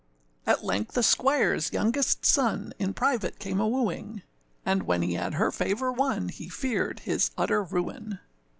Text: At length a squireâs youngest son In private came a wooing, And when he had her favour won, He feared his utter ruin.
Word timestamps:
At 0.47 0.63
length 0.63 0.97
a 0.97 1.01
squireâs 1.01 1.71
youngest 1.71 2.25
son 2.25 2.73
In 2.79 2.91
private 2.91 3.37
came 3.37 3.59
a 3.59 3.67
wooing, 3.67 4.23
And 4.65 4.81
when 4.87 5.03
he 5.03 5.13
had 5.13 5.35
her 5.35 5.51
favour 5.51 5.91
won, 5.91 6.29
He 6.29 6.49
feared 6.49 7.01
his 7.01 7.29
utter 7.37 7.61
ruin. 7.63 8.17